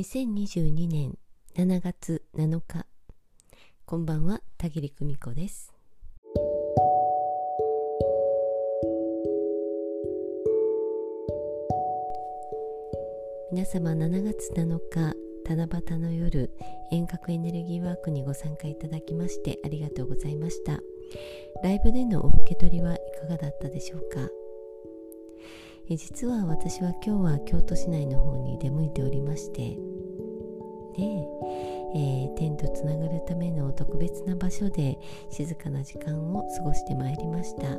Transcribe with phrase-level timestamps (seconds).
[0.00, 1.18] 2022年
[1.54, 2.86] 7月7日。
[3.84, 5.74] こんばんは田切久美子です。
[13.52, 15.14] 皆様7月7日
[15.44, 16.50] 七夕の夜
[16.90, 20.80] 遠隔エネルギーワークにご参加いただきましてありがとうございました。
[21.62, 24.30] ライブでのお受け取りはいかがだったでしょうか。
[25.92, 29.76] え実は私は今日は京都市内の方に出向いておりまして、
[32.60, 34.98] とつながるための特別な場所で
[35.30, 37.78] 静かな時間を過ごしてまいりました。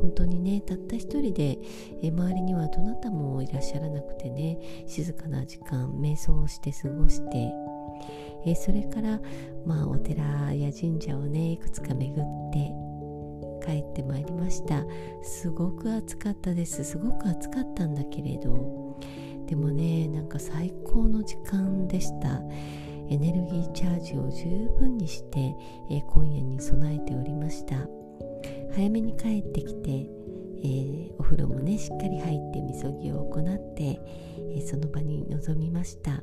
[0.00, 1.58] 本当にねたった一人で、
[2.02, 7.52] え周りにはどなたもいらっしゃらなくてね静かな時間瞑想をして過ごして、
[8.46, 9.20] えそれから
[9.64, 12.72] まあお寺や神社をねいくつか巡って
[13.66, 14.84] 帰ってまいりました。
[15.22, 16.84] すごく暑かったです。
[16.84, 18.98] すごく暑かったんだけれど。
[19.46, 22.42] でもねなんか最高の時間でした。
[23.10, 25.54] エネルギーチャージを十分にして、
[25.90, 27.86] え今夜に備えておりました。
[28.74, 34.00] 早めに帰ってきて、えー、お風呂もねしっかり入ってみそぎを行って、
[34.38, 36.22] えー、その場に臨みました。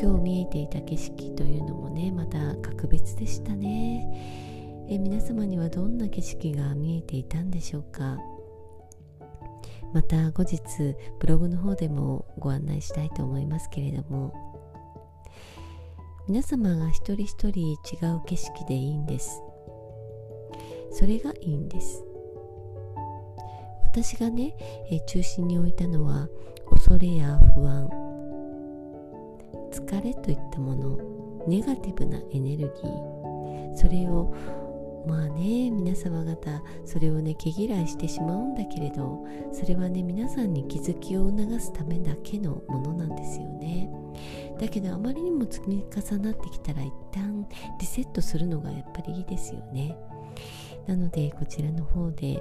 [0.00, 8.18] 今日見えていた景色というのもねまた格別でしたね、え、皆様にはどんな景色が見えていたんでしょうか。
[9.92, 10.60] また後日
[11.20, 14.51] ブログの方でもご案内したいと思いますけれども。
[16.28, 17.74] 皆様が一人一人違
[18.14, 19.42] う景色でいいんです。
[20.92, 22.04] それがいいんです。
[23.82, 24.54] 私がね、
[24.90, 26.28] え中心に置いたのは
[26.70, 27.88] 恐れや不安。
[29.72, 30.98] 疲れといったもの。
[31.48, 33.76] ネガティブなエネルギー。
[33.76, 34.32] それを
[35.06, 43.81] まあね皆様方それをね毛嫌いしてしまうんだけれどそれはね皆さんに気づきを促すためだけのものなんですよね。
[44.62, 47.44] だけどあまりにも積み重なってきたら一旦
[47.80, 49.96] リセットするのがやっぱりいいですよね。
[50.86, 52.40] なのでこちらの方で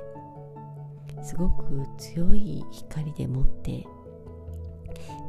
[1.23, 3.88] すごく強い光でもって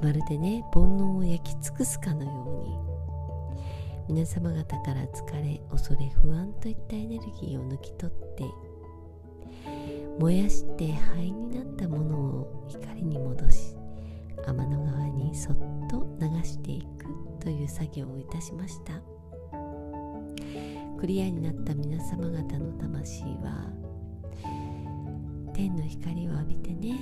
[0.02, 2.84] まるでね煩悩を焼き尽くすかのよ
[4.08, 8.44] うに皆様方から疲れ恐れ不安といったエネルギーを抜き取って
[10.18, 11.71] 燃やして灰になっ
[17.62, 19.00] いう作業をいたしました。
[21.02, 23.68] クリアになった皆様方の魂は
[25.52, 26.96] 天の光を浴びてね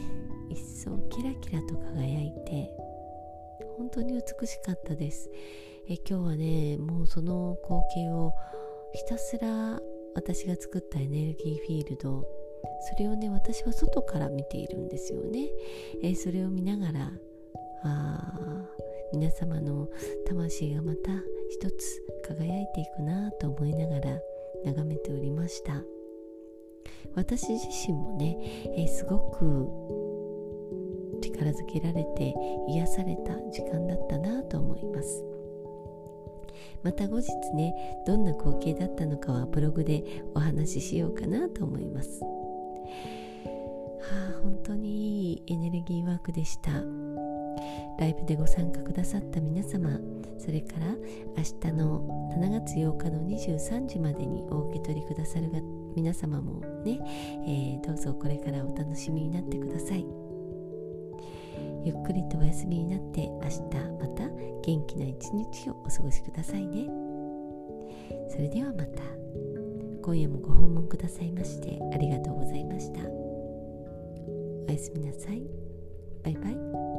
[0.48, 2.70] 一層キラキラと輝いて
[3.76, 5.28] 本当に美しかったです
[5.86, 8.32] え今日はねもうその光景を
[8.94, 9.78] ひたすら
[10.14, 12.26] 私が作ったエネルギーフィールド
[12.96, 15.50] それをね私は外から見ているんですよね
[16.02, 17.12] えそれを見ながら
[17.84, 18.32] あ
[19.12, 19.88] 皆様の
[20.26, 21.10] 魂がまた
[21.50, 24.20] 一つ輝いていくなと思いながら
[24.64, 25.82] 眺めておりました。
[27.14, 28.36] 私自身もね、
[28.76, 29.68] えー、すごく
[31.20, 32.34] 力づけられて
[32.68, 35.24] 癒された時間だったなと思います。
[36.82, 37.74] また後日ね
[38.06, 42.22] どんな光景だったのかはブログでお話ししようかなと思います。
[42.22, 42.28] は
[44.38, 46.70] あ本当にいいエネルギーワークでした。
[48.00, 50.00] ライブでご参加くださった皆様
[50.38, 50.86] それから
[51.36, 55.50] 明日の7月8日の23時までにお受け取りくださる
[55.94, 56.98] 皆様もね、
[57.46, 60.06] えー、どうぞこれからお楽しみになってください。
[61.84, 63.60] ゆっくりとお休みになって明日
[64.00, 64.28] また
[64.62, 66.88] 元気な一日をお過ごしくださいね。
[68.30, 69.02] それではまた。
[70.02, 73.00] 今夜もご訪問くださいましてありがとうございました。
[73.02, 75.42] おやすみなさい。
[76.24, 76.89] バイバイ。